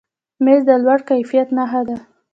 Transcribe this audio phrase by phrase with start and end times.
[0.43, 1.95] مېز د لوړ کیفیت نښه ده.